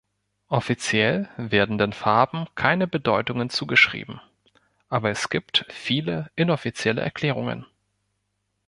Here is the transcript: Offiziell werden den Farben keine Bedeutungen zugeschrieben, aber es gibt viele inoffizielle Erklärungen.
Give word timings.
Offiziell 0.47 1.29
werden 1.37 1.77
den 1.77 1.93
Farben 1.93 2.47
keine 2.55 2.87
Bedeutungen 2.87 3.51
zugeschrieben, 3.51 4.19
aber 4.89 5.11
es 5.11 5.29
gibt 5.29 5.63
viele 5.69 6.31
inoffizielle 6.35 7.01
Erklärungen. 7.01 7.67